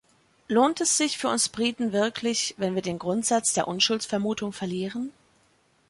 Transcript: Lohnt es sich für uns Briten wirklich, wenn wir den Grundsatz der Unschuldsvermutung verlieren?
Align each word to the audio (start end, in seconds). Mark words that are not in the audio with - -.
Lohnt 0.47 0.81
es 0.81 0.97
sich 0.97 1.19
für 1.19 1.27
uns 1.27 1.47
Briten 1.49 1.91
wirklich, 1.93 2.55
wenn 2.57 2.73
wir 2.73 2.81
den 2.81 2.97
Grundsatz 2.97 3.53
der 3.53 3.67
Unschuldsvermutung 3.67 4.51
verlieren? 4.51 5.11